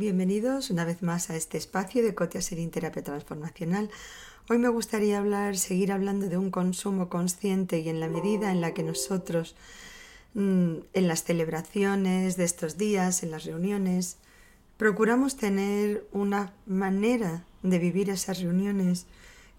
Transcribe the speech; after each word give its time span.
Bienvenidos 0.00 0.70
una 0.70 0.86
vez 0.86 1.02
más 1.02 1.28
a 1.28 1.36
este 1.36 1.58
espacio 1.58 2.02
de 2.02 2.14
Cotia 2.14 2.40
Serín 2.40 2.70
Terapia 2.70 3.04
Transformacional. 3.04 3.90
Hoy 4.48 4.56
me 4.56 4.70
gustaría 4.70 5.18
hablar, 5.18 5.58
seguir 5.58 5.92
hablando 5.92 6.26
de 6.28 6.38
un 6.38 6.50
consumo 6.50 7.10
consciente 7.10 7.80
y 7.80 7.90
en 7.90 8.00
la 8.00 8.08
medida 8.08 8.50
en 8.50 8.62
la 8.62 8.72
que 8.72 8.82
nosotros, 8.82 9.54
mm, 10.32 10.74
en 10.94 11.06
las 11.06 11.24
celebraciones 11.24 12.38
de 12.38 12.44
estos 12.44 12.78
días, 12.78 13.22
en 13.22 13.30
las 13.30 13.44
reuniones, 13.44 14.16
procuramos 14.78 15.36
tener 15.36 16.06
una 16.12 16.54
manera 16.64 17.44
de 17.62 17.78
vivir 17.78 18.08
esas 18.08 18.40
reuniones 18.40 19.04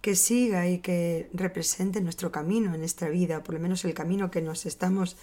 que 0.01 0.15
siga 0.15 0.67
y 0.67 0.79
que 0.79 1.29
represente 1.33 2.01
nuestro 2.01 2.31
camino 2.31 2.73
en 2.73 2.79
nuestra 2.79 3.09
vida, 3.09 3.43
por 3.43 3.55
lo 3.55 3.61
menos 3.61 3.85
el 3.85 3.93
camino 3.93 4.31
que 4.31 4.41
nos 4.41 4.65
estamos 4.65 5.15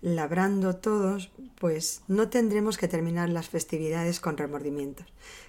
labrando 0.00 0.76
todos, 0.76 1.30
pues 1.58 2.02
no 2.08 2.28
tendremos 2.28 2.78
que 2.78 2.88
terminar 2.88 3.28
las 3.28 3.48
festividades 3.48 4.20
con 4.20 4.36
remordimientos, 4.36 5.06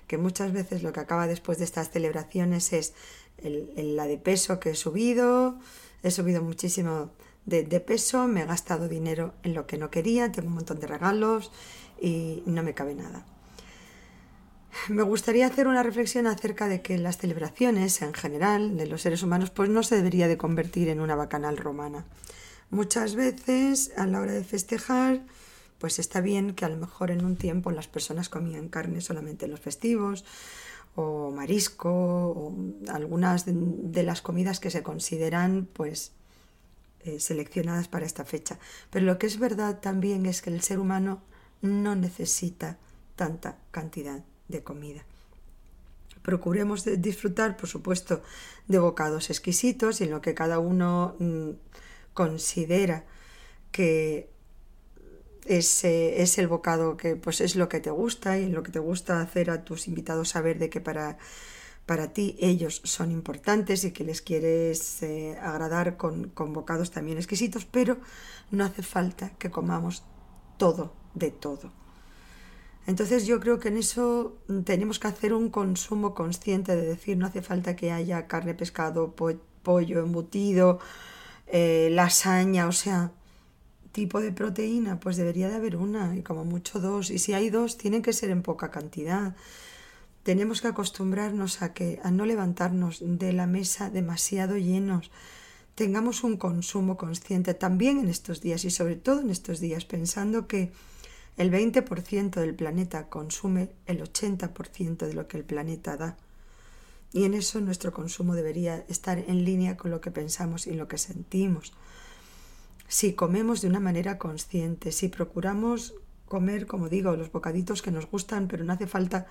que 0.07 0.17
muchas 0.17 0.51
veces 0.51 0.83
lo 0.83 0.91
que 0.91 0.99
acaba 0.99 1.27
después 1.27 1.59
de 1.59 1.65
estas 1.65 1.91
celebraciones 1.91 2.73
es 2.73 2.93
la 3.41 4.07
de 4.07 4.17
peso 4.17 4.59
que 4.59 4.71
he 4.71 4.75
subido, 4.75 5.57
he 6.03 6.11
subido 6.11 6.41
muchísimo 6.41 7.11
de, 7.45 7.63
de, 7.63 7.79
peso, 7.79 8.27
me 8.27 8.41
he 8.41 8.45
gastado 8.45 8.89
dinero 8.89 9.33
en 9.43 9.53
lo 9.53 9.65
que 9.67 9.77
no 9.77 9.89
quería, 9.89 10.31
tengo 10.31 10.47
un 10.47 10.55
montón 10.55 10.79
de 10.79 10.87
regalos 10.87 11.51
y 12.01 12.43
no 12.45 12.63
me 12.63 12.73
cabe 12.73 12.95
nada. 12.95 13.25
Me 14.87 15.03
gustaría 15.03 15.47
hacer 15.47 15.67
una 15.67 15.83
reflexión 15.83 16.27
acerca 16.27 16.67
de 16.67 16.81
que 16.81 16.97
las 16.97 17.17
celebraciones 17.17 18.01
en 18.01 18.13
general 18.13 18.77
de 18.77 18.87
los 18.87 19.01
seres 19.01 19.23
humanos 19.23 19.49
pues 19.49 19.69
no 19.69 19.83
se 19.83 19.95
debería 19.95 20.27
de 20.27 20.37
convertir 20.37 20.89
en 20.89 20.99
una 20.99 21.15
bacanal 21.15 21.57
romana. 21.57 22.05
Muchas 22.69 23.15
veces 23.15 23.91
a 23.97 24.05
la 24.05 24.19
hora 24.19 24.33
de 24.33 24.43
festejar, 24.43 25.21
pues 25.79 25.97
está 25.97 26.21
bien 26.21 26.53
que 26.53 26.65
a 26.65 26.69
lo 26.69 26.77
mejor 26.77 27.09
en 27.09 27.25
un 27.25 27.35
tiempo 27.35 27.71
las 27.71 27.87
personas 27.87 28.29
comían 28.29 28.69
carne 28.69 29.01
solamente 29.01 29.45
en 29.45 29.51
los 29.51 29.59
festivos, 29.59 30.23
o 30.95 31.31
marisco, 31.31 31.89
o 31.89 32.55
algunas 32.89 33.45
de, 33.45 34.03
las 34.03 34.21
comidas 34.21 34.59
que 34.59 34.69
se 34.69 34.83
consideran 34.83 35.67
pues 35.71 36.11
eh, 37.01 37.19
seleccionadas 37.19 37.87
para 37.87 38.05
esta 38.05 38.25
fecha. 38.25 38.59
Pero 38.91 39.05
lo 39.05 39.17
que 39.17 39.27
es 39.27 39.39
verdad 39.39 39.79
también 39.79 40.25
es 40.25 40.41
que 40.41 40.51
el 40.51 40.61
ser 40.61 40.79
humano 40.79 41.21
no 41.61 41.95
necesita 41.95 42.77
tanta 43.15 43.57
cantidad 43.71 44.23
de 44.49 44.61
comida. 44.61 45.05
Procuremos 46.21 46.83
disfrutar, 47.01 47.55
por 47.55 47.69
supuesto, 47.69 48.21
de 48.67 48.77
bocados 48.77 49.29
exquisitos 49.29 50.01
y 50.01 50.03
en 50.03 50.11
lo 50.11 50.21
que 50.21 50.33
cada 50.33 50.59
uno 50.59 51.15
mm, 51.19 51.51
considera 52.13 53.05
que 53.71 54.29
ese 55.45 56.21
es 56.21 56.37
el 56.37 56.47
bocado 56.47 56.97
que 56.97 57.15
pues 57.15 57.41
es 57.41 57.55
lo 57.55 57.69
que 57.69 57.79
te 57.79 57.89
gusta 57.89 58.37
y 58.37 58.49
lo 58.49 58.61
que 58.61 58.71
te 58.71 58.79
gusta 58.79 59.21
hacer 59.21 59.49
a 59.49 59.63
tus 59.63 59.87
invitados 59.87 60.29
saber 60.29 60.59
de 60.59 60.69
que 60.69 60.81
para, 60.81 61.17
para 61.85 62.13
ti 62.13 62.35
ellos 62.39 62.81
son 62.83 63.11
importantes 63.11 63.83
y 63.83 63.91
que 63.91 64.03
les 64.03 64.21
quieres 64.21 65.01
eh, 65.01 65.37
agradar 65.41 65.97
con, 65.97 66.29
con 66.29 66.53
bocados 66.53 66.91
también 66.91 67.17
exquisitos, 67.17 67.65
pero 67.65 67.97
no 68.51 68.65
hace 68.65 68.83
falta 68.83 69.31
que 69.39 69.49
comamos 69.49 70.03
todo 70.57 70.93
de 71.15 71.31
todo. 71.31 71.71
Entonces 72.89 73.27
yo 73.27 73.39
creo 73.39 73.59
que 73.59 73.67
en 73.67 73.77
eso 73.77 74.39
tenemos 74.65 74.97
que 74.97 75.07
hacer 75.07 75.31
un 75.31 75.49
consumo 75.51 76.15
consciente 76.15 76.75
de 76.75 76.87
decir 76.87 77.17
no 77.17 77.27
hace 77.27 77.43
falta 77.43 77.75
que 77.75 77.91
haya 77.91 78.25
carne, 78.25 78.55
pescado, 78.55 79.13
pollo, 79.61 79.99
embutido, 79.99 80.79
eh, 81.45 81.89
lasaña, 81.91 82.67
o 82.67 82.71
sea, 82.71 83.11
tipo 83.91 84.19
de 84.21 84.31
proteína, 84.31 84.99
pues 84.99 85.17
debería 85.17 85.49
de 85.49 85.55
haber 85.57 85.75
una 85.75 86.15
y 86.17 86.23
como 86.23 86.45
mucho 86.45 86.79
dos. 86.79 87.11
Y 87.11 87.19
si 87.19 87.33
hay 87.33 87.51
dos, 87.51 87.77
tienen 87.77 88.01
que 88.01 88.11
ser 88.11 88.31
en 88.31 88.41
poca 88.41 88.71
cantidad. 88.71 89.35
Tenemos 90.23 90.59
que 90.59 90.69
acostumbrarnos 90.69 91.61
a 91.61 91.75
que 91.75 91.99
a 92.03 92.09
no 92.09 92.25
levantarnos 92.25 93.03
de 93.03 93.33
la 93.33 93.45
mesa 93.45 93.91
demasiado 93.91 94.57
llenos. 94.57 95.11
Tengamos 95.75 96.23
un 96.23 96.37
consumo 96.37 96.97
consciente 96.97 97.53
también 97.53 97.99
en 97.99 98.09
estos 98.09 98.41
días 98.41 98.65
y 98.65 98.71
sobre 98.71 98.95
todo 98.95 99.21
en 99.21 99.29
estos 99.29 99.59
días, 99.59 99.85
pensando 99.85 100.47
que 100.47 100.71
el 101.39 101.53
20% 101.53 102.31
del 102.41 102.53
planeta 102.53 103.07
consume 103.07 103.69
el 103.85 104.03
80% 104.03 105.07
de 105.07 105.13
lo 105.13 105.29
que 105.29 105.37
el 105.37 105.45
planeta 105.45 105.95
da. 105.95 106.17
Y 107.13 107.23
en 107.23 107.33
eso 107.33 107.61
nuestro 107.61 107.93
consumo 107.93 108.35
debería 108.35 108.83
estar 108.89 109.17
en 109.17 109.45
línea 109.45 109.77
con 109.77 109.89
lo 109.89 110.01
que 110.01 110.11
pensamos 110.11 110.67
y 110.67 110.73
lo 110.73 110.89
que 110.89 110.97
sentimos. 110.97 111.71
Si 112.89 113.13
comemos 113.13 113.61
de 113.61 113.69
una 113.69 113.79
manera 113.79 114.17
consciente, 114.17 114.91
si 114.91 115.07
procuramos 115.07 115.93
comer, 116.27 116.67
como 116.67 116.89
digo, 116.89 117.15
los 117.15 117.31
bocaditos 117.31 117.81
que 117.81 117.91
nos 117.91 118.11
gustan, 118.11 118.49
pero 118.49 118.65
no 118.65 118.73
hace 118.73 118.85
falta 118.85 119.25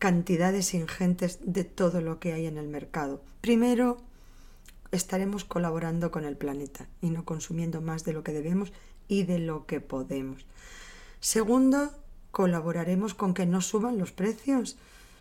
cantidades 0.00 0.74
ingentes 0.74 1.38
de 1.44 1.62
todo 1.62 2.00
lo 2.00 2.18
que 2.18 2.32
hay 2.32 2.46
en 2.46 2.58
el 2.58 2.66
mercado. 2.66 3.22
Primero, 3.40 3.98
estaremos 4.90 5.44
colaborando 5.44 6.10
con 6.10 6.24
el 6.24 6.36
planeta 6.36 6.88
y 7.00 7.10
no 7.10 7.24
consumiendo 7.24 7.80
más 7.80 8.04
de 8.04 8.14
lo 8.14 8.24
que 8.24 8.32
debemos 8.32 8.72
y 9.06 9.22
de 9.22 9.38
lo 9.38 9.64
que 9.66 9.80
podemos. 9.80 10.44
Segundo, 11.20 11.92
colaboraremos 12.30 13.14
con 13.14 13.34
que 13.34 13.46
no 13.46 13.60
suban 13.60 13.98
los 13.98 14.12
precios 14.12 14.76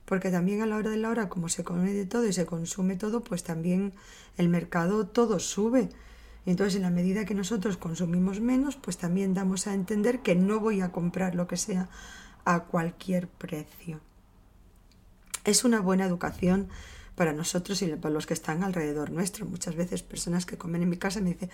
porque 0.10 0.32
también 0.32 0.64
a 0.64 0.66
la 0.66 0.76
hora 0.76 0.90
de 0.90 0.98
la 0.98 1.10
hora, 1.10 1.30
como 1.30 1.50
se 1.50 1.64
come 1.64 1.94
de 1.94 2.08
todo 2.08 2.26
y 2.26 2.34
se 2.34 2.48
consume 2.48 2.96
todo, 2.96 3.24
pues 3.24 3.44
también 3.44 3.94
el 4.38 4.50
mercado 4.50 5.06
todo 5.06 5.38
sube. 5.38 5.90
Entonces, 6.48 6.78
en 6.78 6.82
la 6.82 6.90
medida 6.90 7.26
que 7.26 7.36
nosotros 7.36 7.78
consumimos 7.78 8.42
menos, 8.42 8.76
pues 8.76 8.98
también 8.98 9.36
damos 9.36 9.68
a 9.68 9.76
entender 9.76 10.22
que 10.22 10.34
no 10.34 10.60
voy 10.60 10.82
a 10.82 10.92
comprar 10.92 11.36
lo 11.36 11.46
que 11.46 11.58
sea 11.58 11.90
a 12.44 12.62
cualquier 12.62 13.28
precio. 13.28 14.00
Es 15.44 15.64
una 15.64 15.80
buena 15.80 16.06
educación 16.06 16.70
para 17.20 17.34
nosotros 17.34 17.82
y 17.82 17.88
para 17.88 18.14
los 18.14 18.26
que 18.26 18.34
están 18.34 18.64
alrededor 18.64 19.12
nuestro. 19.12 19.46
Muchas 19.46 19.76
veces 19.76 20.04
personas 20.04 20.46
que 20.46 20.58
comen 20.58 20.84
en 20.84 20.90
mi 20.90 20.96
casa 20.96 21.20
me 21.20 21.32
dicen, 21.34 21.50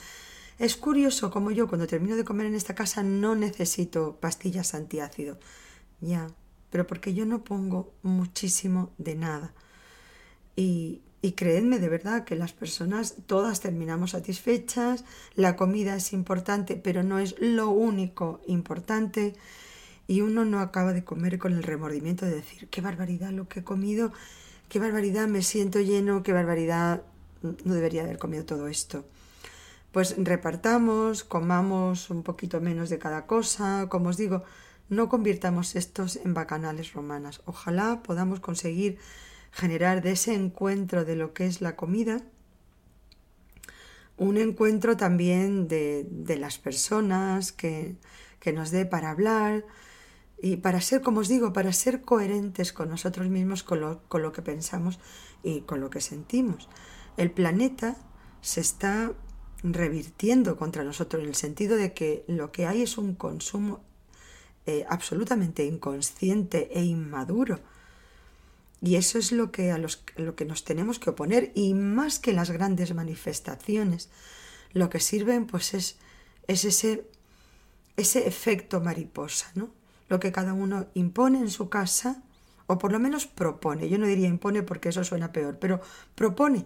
es 0.60 0.78
curioso 0.78 1.32
como 1.32 1.50
yo 1.50 1.68
cuando 1.68 1.88
termino 1.88 2.16
de 2.16 2.24
comer 2.24 2.46
en 2.46 2.54
esta 2.54 2.76
casa 2.76 3.02
no 3.02 3.34
necesito 3.34 4.20
pastillas 4.22 4.76
antiácido. 4.76 5.40
Ya, 6.02 6.28
pero 6.70 6.86
porque 6.86 7.16
yo 7.16 7.26
no 7.26 7.44
pongo 7.44 7.96
muchísimo 8.04 8.94
de 9.00 9.16
nada. 9.16 9.56
Y, 10.56 11.02
y 11.24 11.32
creedme 11.32 11.80
de 11.80 11.90
verdad 11.90 12.26
que 12.26 12.36
las 12.36 12.54
personas 12.54 13.16
todas 13.26 13.60
terminamos 13.60 14.12
satisfechas, 14.12 15.04
la 15.34 15.56
comida 15.56 15.96
es 15.96 16.14
importante, 16.14 16.76
pero 16.76 17.02
no 17.02 17.18
es 17.18 17.34
lo 17.40 17.72
único 17.72 18.40
importante. 18.46 19.34
Y 20.06 20.22
uno 20.22 20.46
no 20.46 20.60
acaba 20.60 20.94
de 20.94 21.04
comer 21.04 21.40
con 21.40 21.54
el 21.54 21.64
remordimiento 21.64 22.28
de 22.28 22.36
decir, 22.36 22.68
qué 22.70 22.82
barbaridad 22.82 23.32
lo 23.32 23.48
que 23.48 23.62
he 23.62 23.64
comido, 23.64 24.14
qué 24.70 24.80
barbaridad 24.80 25.28
me 25.28 25.42
siento 25.42 25.80
lleno, 25.80 26.24
qué 26.24 26.34
barbaridad 26.34 27.04
no 27.42 27.74
debería 27.74 28.04
haber 28.04 28.18
comido 28.18 28.46
todo 28.46 28.68
esto. 28.68 29.06
Pues 29.92 30.16
repartamos, 30.18 31.24
comamos 31.24 32.10
un 32.10 32.24
poquito 32.24 32.60
menos 32.60 32.90
de 32.90 33.00
cada 33.00 33.28
cosa, 33.28 33.88
como 33.90 34.10
os 34.10 34.18
digo, 34.18 34.44
no 34.90 35.10
convirtamos 35.10 35.76
estos 35.76 36.18
en 36.18 36.34
bacanales 36.34 36.94
romanas. 36.94 37.42
Ojalá 37.46 38.04
podamos 38.04 38.40
conseguir 38.40 38.98
generar 39.52 40.02
de 40.02 40.12
ese 40.12 40.34
encuentro 40.34 41.06
de 41.06 41.16
lo 41.16 41.34
que 41.34 41.46
es 41.46 41.62
la 41.62 41.76
comida 41.76 42.22
un 44.18 44.38
encuentro 44.38 44.96
también 44.96 45.68
de, 45.68 46.38
las 46.40 46.58
personas 46.58 47.52
que, 47.52 47.96
nos 48.54 48.70
dé 48.70 48.86
para 48.86 49.10
hablar 49.10 49.66
y 50.42 50.58
para 50.58 50.82
ser, 50.82 51.02
como 51.02 51.22
os 51.22 51.28
digo, 51.28 51.54
para 51.54 51.72
ser 51.74 52.02
coherentes 52.02 52.74
con 52.74 52.90
nosotros 52.90 53.30
mismos, 53.30 53.64
con 53.64 53.80
lo, 53.80 54.04
con 54.08 54.22
lo 54.22 54.32
que 54.32 54.42
pensamos 54.42 55.00
y 55.44 55.62
con 55.62 55.80
lo 55.80 55.90
que 55.90 56.02
sentimos. 56.02 56.70
El 57.18 57.32
planeta 57.32 57.96
se 58.42 58.62
está 58.62 59.14
revirtiendo 59.64 60.58
contra 60.58 60.84
nosotros 60.84 61.24
en 61.24 61.30
el 61.30 61.36
sentido 61.36 61.78
de 61.78 61.94
que 61.94 62.26
lo 62.28 62.52
que 62.52 62.68
hay 62.68 62.82
es 62.82 62.98
un 62.98 63.16
consumo 63.16 63.84
eh, 64.66 64.86
absolutamente 64.90 65.66
inconsciente 65.66 66.70
e 66.78 66.84
inmaduro. 66.84 67.60
Y 68.82 68.96
eso 68.96 69.18
es 69.18 69.32
lo 69.32 69.52
que, 69.52 69.72
a 69.72 69.78
lo 69.78 70.36
que 70.36 70.46
nos 70.46 70.64
tenemos 70.64 71.00
que 71.00 71.10
oponer. 71.10 71.52
Y 71.56 71.74
más 71.74 72.20
que 72.20 72.34
las 72.34 72.52
grandes 72.52 72.94
manifestaciones, 72.94 74.10
lo 74.74 74.90
que 74.90 75.00
sirven 75.00 75.48
pues 75.48 75.74
es, 75.74 75.98
es 76.48 76.66
ese, 76.66 77.08
ese 77.96 78.28
efecto 78.28 78.82
mariposa, 78.82 79.50
¿no? 79.56 79.70
Lo 80.08 80.20
que 80.20 80.32
cada 80.32 80.54
uno 80.54 80.88
impone 80.94 81.40
en 81.40 81.50
su 81.50 81.70
casa, 81.70 82.24
o 82.68 82.78
por 82.78 82.92
lo 82.92 83.00
menos 83.00 83.28
propone. 83.28 83.90
Yo 83.90 83.98
no 83.98 84.08
diría 84.08 84.28
impone 84.28 84.64
porque 84.64 84.90
eso 84.90 85.04
suena 85.04 85.32
peor, 85.32 85.58
pero 85.60 85.82
propone. 86.16 86.66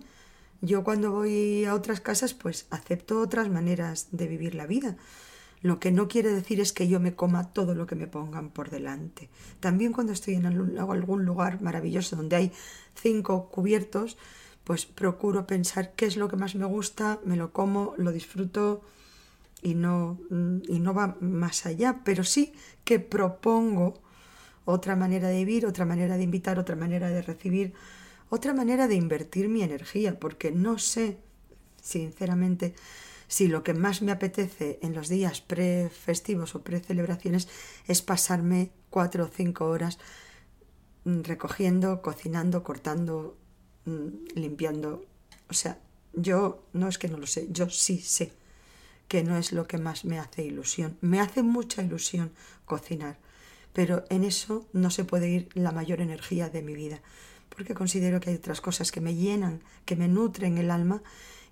Yo 0.61 0.83
cuando 0.83 1.11
voy 1.11 1.65
a 1.65 1.73
otras 1.73 2.01
casas, 2.01 2.33
pues 2.33 2.67
acepto 2.69 3.21
otras 3.21 3.49
maneras 3.49 4.07
de 4.11 4.27
vivir 4.27 4.55
la 4.55 4.65
vida. 4.65 4.97
Lo 5.61 5.79
que 5.79 5.91
no 5.91 6.07
quiere 6.07 6.31
decir 6.31 6.61
es 6.61 6.71
que 6.71 6.87
yo 6.87 6.99
me 6.99 7.15
coma 7.15 7.51
todo 7.51 7.75
lo 7.75 7.85
que 7.85 7.95
me 7.95 8.07
pongan 8.07 8.49
por 8.49 8.69
delante. 8.69 9.29
También 9.59 9.91
cuando 9.91 10.13
estoy 10.13 10.35
en 10.35 10.45
algún 10.45 11.25
lugar 11.25 11.61
maravilloso 11.61 12.15
donde 12.15 12.35
hay 12.37 12.51
cinco 12.95 13.49
cubiertos, 13.49 14.17
pues 14.63 14.85
procuro 14.85 15.47
pensar 15.47 15.93
qué 15.95 16.05
es 16.05 16.15
lo 16.15 16.29
que 16.29 16.37
más 16.37 16.55
me 16.55 16.65
gusta, 16.65 17.19
me 17.25 17.35
lo 17.35 17.51
como, 17.51 17.93
lo 17.97 18.11
disfruto 18.11 18.81
y 19.61 19.75
no, 19.75 20.19
y 20.67 20.79
no 20.79 20.93
va 20.93 21.17
más 21.19 21.65
allá, 21.65 22.01
pero 22.03 22.23
sí 22.23 22.53
que 22.83 22.99
propongo 22.99 24.01
otra 24.65 24.95
manera 24.95 25.29
de 25.29 25.37
vivir, 25.37 25.65
otra 25.65 25.85
manera 25.85 26.17
de 26.17 26.23
invitar, 26.23 26.59
otra 26.59 26.75
manera 26.75 27.09
de 27.09 27.21
recibir, 27.21 27.73
otra 28.29 28.53
manera 28.53 28.87
de 28.87 28.95
invertir 28.95 29.49
mi 29.49 29.63
energía, 29.63 30.19
porque 30.19 30.51
no 30.51 30.77
sé, 30.77 31.17
sinceramente, 31.81 32.75
si 33.27 33.47
lo 33.47 33.63
que 33.63 33.73
más 33.73 34.01
me 34.01 34.11
apetece 34.11 34.79
en 34.81 34.93
los 34.93 35.09
días 35.09 35.41
pre-festivos 35.41 36.55
o 36.55 36.63
pre-celebraciones 36.63 37.47
es 37.87 38.01
pasarme 38.01 38.71
cuatro 38.89 39.25
o 39.25 39.27
cinco 39.27 39.65
horas 39.65 39.99
mm, 41.05 41.21
recogiendo, 41.21 42.01
cocinando, 42.01 42.63
cortando, 42.63 43.37
mm, 43.85 44.35
limpiando. 44.35 45.05
O 45.49 45.53
sea, 45.53 45.79
yo 46.13 46.63
no 46.73 46.87
es 46.87 46.97
que 46.97 47.07
no 47.07 47.17
lo 47.17 47.27
sé, 47.27 47.47
yo 47.51 47.69
sí 47.69 47.99
sé 47.99 48.31
que 49.09 49.23
no 49.23 49.35
es 49.37 49.51
lo 49.51 49.67
que 49.67 49.77
más 49.77 50.05
me 50.05 50.19
hace 50.19 50.43
ilusión. 50.43 50.97
Me 51.01 51.19
hace 51.19 51.43
mucha 51.43 51.81
ilusión 51.81 52.31
cocinar, 52.65 53.17
pero 53.73 54.05
en 54.09 54.23
eso 54.23 54.65
no 54.71 54.91
se 54.91 55.03
puede 55.03 55.27
ir 55.27 55.49
la 55.55 55.73
mayor 55.73 55.99
energía 55.99 56.49
de 56.49 56.61
mi 56.61 56.75
vida, 56.75 57.01
porque 57.49 57.73
considero 57.73 58.21
que 58.21 58.29
hay 58.29 58.37
otras 58.37 58.61
cosas 58.61 58.91
que 58.91 59.01
me 59.01 59.15
llenan, 59.15 59.61
que 59.83 59.97
me 59.97 60.07
nutren 60.07 60.57
el 60.57 60.71
alma 60.71 61.01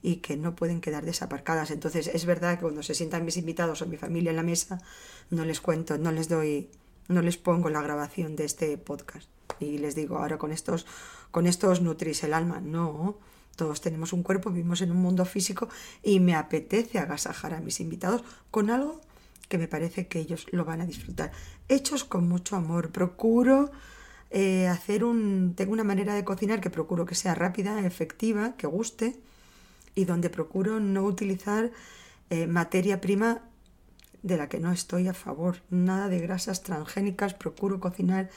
y 0.02 0.18
que 0.18 0.38
no 0.38 0.56
pueden 0.56 0.80
quedar 0.80 1.04
desaparcadas. 1.04 1.72
Entonces 1.72 2.08
es 2.08 2.26
verdad 2.26 2.56
que 2.56 2.62
cuando 2.62 2.84
se 2.84 2.94
sientan 2.94 3.26
mis 3.26 3.38
invitados 3.38 3.82
o 3.82 3.88
mi 3.88 3.98
familia 3.98 4.30
en 4.30 4.38
la 4.38 4.44
mesa, 4.44 4.80
no 5.32 5.44
les 5.44 5.60
cuento, 5.60 5.98
no 5.98 6.12
les 6.12 6.30
doy, 6.30 6.70
no 7.08 7.24
les 7.24 7.38
pongo 7.38 7.70
la 7.70 7.82
grabación 7.82 8.36
de 8.36 8.46
este 8.46 8.78
podcast 8.78 9.28
y 9.60 9.80
les 9.80 9.96
digo, 9.96 10.20
ahora 10.20 10.38
con 10.38 10.52
estos, 10.52 10.86
con 11.32 11.48
estos 11.48 11.82
nutrís 11.82 12.24
el 12.24 12.36
alma. 12.36 12.62
No, 12.62 13.18
todos 13.58 13.82
tenemos 13.82 14.14
un 14.14 14.24
cuerpo, 14.24 14.52
vivimos 14.52 14.82
en 14.82 14.92
un 14.92 14.98
mundo 14.98 15.26
físico 15.26 15.68
y 16.02 16.22
me 16.22 16.36
apetece 16.36 17.00
agasajar 17.00 17.54
a 17.54 17.60
mis 17.60 17.82
invitados 17.82 18.24
con 18.52 18.70
algo 18.70 19.02
que 19.50 19.58
me 19.58 19.68
parece 19.68 20.08
que 20.08 20.20
ellos 20.20 20.46
lo 20.52 20.64
van 20.64 20.80
a 20.80 20.86
disfrutar. 20.86 21.32
Hechos 21.68 22.06
con 22.06 22.28
mucho 22.30 22.56
amor. 22.56 22.92
Procuro 22.92 23.72
eh, 24.30 24.68
hacer 24.68 25.04
un... 25.04 25.54
Tengo 25.56 25.74
una 25.74 25.84
manera 25.84 26.16
de 26.16 26.24
cocinar 26.24 26.62
que 26.62 26.70
procuro 26.70 27.06
que 27.06 27.16
sea 27.16 27.36
rápida, 27.36 27.86
efectiva, 27.86 28.56
que 28.58 28.68
guste 28.68 29.20
y 29.96 30.06
donde 30.06 30.30
procuro 30.30 30.80
no 30.80 31.04
utilizar 31.04 31.72
eh, 32.30 32.46
materia 32.46 33.02
prima 33.02 33.42
de 34.22 34.38
la 34.38 34.50
que 34.50 34.60
no 34.60 34.72
estoy 34.72 35.08
a 35.08 35.14
favor. 35.14 35.62
Nada 35.70 36.10
de 36.10 36.20
grasas 36.20 36.64
transgénicas, 36.64 37.34
procuro 37.34 37.80
cocinar 37.80 38.30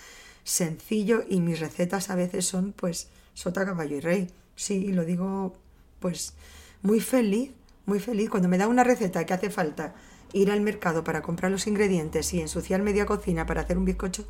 sencillo 0.45 1.25
y 1.29 1.41
mis 1.41 1.61
recetas 1.61 2.09
a 2.11 2.15
veces 2.15 2.47
son 2.47 2.73
pues 2.73 3.09
sota, 3.35 3.67
caballo 3.67 3.97
y 3.97 4.01
rey. 4.01 4.31
Sí, 4.61 4.93
lo 4.93 5.07
digo 5.07 5.55
pues 6.01 6.35
muy 6.83 7.01
feliz, 7.01 7.51
muy 7.87 7.99
feliz. 7.99 8.29
Cuando 8.29 8.47
me 8.47 8.59
da 8.59 8.69
una 8.69 8.85
receta 8.85 9.25
que 9.25 9.33
hace 9.33 9.49
falta 9.49 9.95
ir 10.35 10.51
al 10.51 10.61
mercado 10.61 11.03
para 11.03 11.23
comprar 11.23 11.51
los 11.51 11.67
ingredientes 11.67 12.35
y 12.35 12.43
ensuciar 12.43 12.83
media 12.83 13.07
cocina 13.07 13.47
para 13.47 13.63
hacer 13.63 13.79
un 13.79 13.87
bizcocho, 13.87 14.29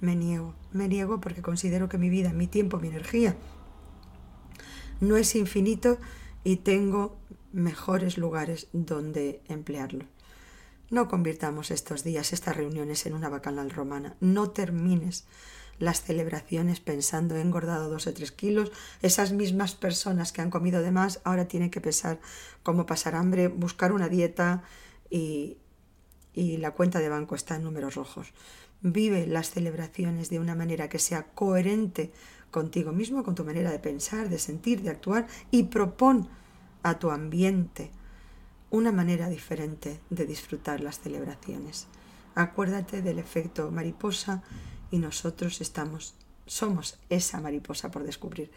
me 0.00 0.14
niego. 0.14 0.54
Me 0.70 0.86
niego 0.86 1.20
porque 1.20 1.42
considero 1.42 1.88
que 1.88 1.98
mi 1.98 2.10
vida, 2.10 2.32
mi 2.32 2.46
tiempo, 2.46 2.78
mi 2.78 2.86
energía 2.86 3.34
no 5.00 5.16
es 5.16 5.34
infinito 5.34 5.98
y 6.44 6.58
tengo 6.58 7.16
mejores 7.52 8.18
lugares 8.18 8.68
donde 8.72 9.40
emplearlo. 9.48 10.04
No 10.90 11.08
convirtamos 11.08 11.72
estos 11.72 12.04
días, 12.04 12.32
estas 12.32 12.56
reuniones 12.56 13.04
en 13.06 13.14
una 13.14 13.28
bacanal 13.28 13.70
romana. 13.70 14.14
No 14.20 14.50
termines 14.50 15.24
las 15.78 16.02
celebraciones 16.02 16.80
pensando 16.80 17.36
he 17.36 17.40
engordado 17.40 17.90
dos 17.90 18.06
o 18.06 18.14
tres 18.14 18.32
kilos. 18.32 18.70
Esas 19.02 19.32
mismas 19.32 19.74
personas 19.74 20.32
que 20.32 20.42
han 20.42 20.50
comido 20.50 20.82
de 20.82 20.90
más 20.90 21.20
ahora 21.24 21.48
tienen 21.48 21.70
que 21.70 21.80
pensar 21.80 22.20
cómo 22.62 22.86
pasar 22.86 23.14
hambre, 23.14 23.48
buscar 23.48 23.92
una 23.92 24.08
dieta 24.08 24.62
y, 25.10 25.56
y 26.34 26.58
la 26.58 26.72
cuenta 26.72 27.00
de 27.00 27.08
banco 27.08 27.34
está 27.34 27.56
en 27.56 27.64
números 27.64 27.94
rojos. 27.94 28.32
Vive 28.80 29.26
las 29.26 29.50
celebraciones 29.50 30.30
de 30.30 30.38
una 30.38 30.54
manera 30.54 30.88
que 30.88 30.98
sea 30.98 31.24
coherente 31.34 32.12
contigo 32.50 32.92
mismo, 32.92 33.24
con 33.24 33.34
tu 33.34 33.44
manera 33.44 33.70
de 33.70 33.78
pensar, 33.78 34.28
de 34.28 34.38
sentir, 34.38 34.82
de 34.82 34.90
actuar 34.90 35.26
y 35.50 35.64
propon 35.64 36.28
a 36.82 36.98
tu 36.98 37.10
ambiente 37.10 37.90
una 38.70 38.90
manera 38.90 39.28
diferente 39.28 40.00
de 40.10 40.26
disfrutar 40.26 40.80
las 40.80 40.98
celebraciones. 41.00 41.86
Acuérdate 42.34 43.02
del 43.02 43.18
efecto 43.18 43.70
mariposa 43.70 44.42
y 44.92 44.98
nosotros 44.98 45.60
estamos 45.60 46.14
somos 46.46 46.98
esa 47.08 47.40
mariposa 47.40 47.90
por 47.90 48.04
descubrir. 48.04 48.50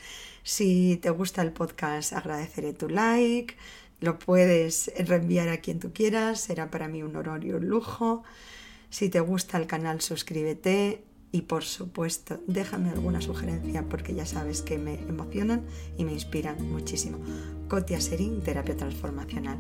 Si 0.44 0.98
te 0.98 1.10
gusta 1.10 1.42
el 1.42 1.52
podcast, 1.52 2.14
agradeceré 2.14 2.74
tu 2.74 2.90
like, 2.90 3.56
lo 4.02 4.20
puedes 4.20 4.92
reenviar 4.98 5.50
a 5.50 5.58
quien 5.58 5.80
tú 5.80 5.94
quieras, 5.94 6.42
será 6.42 6.70
para 6.70 6.88
mí 6.88 7.04
un 7.04 7.16
honor 7.16 7.44
y 7.46 7.54
un 7.54 7.68
lujo. 7.68 8.24
Si 8.90 9.10
te 9.10 9.20
gusta 9.20 9.58
el 9.58 9.68
canal, 9.68 10.02
suscríbete 10.02 11.04
y 11.32 11.44
por 11.44 11.64
supuesto, 11.64 12.40
déjame 12.48 12.90
alguna 12.90 13.22
sugerencia 13.22 13.84
porque 13.90 14.14
ya 14.14 14.26
sabes 14.26 14.62
que 14.62 14.78
me 14.78 14.96
emocionan 15.02 15.66
y 15.98 16.06
me 16.06 16.14
inspiran 16.14 16.70
muchísimo. 16.70 17.20
Cotia 17.68 18.00
Serín, 18.00 18.42
terapia 18.42 18.78
transformacional. 18.78 19.60